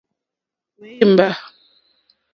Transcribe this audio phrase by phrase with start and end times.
[0.79, 1.27] Wěmbà.